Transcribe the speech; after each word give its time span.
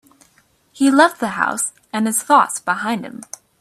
He 0.71 0.89
left 0.89 1.19
the 1.19 1.27
house 1.37 1.73
and 1.93 2.07
his 2.07 2.23
thoughts 2.23 2.59
behind 2.59 3.05
him. 3.05 3.21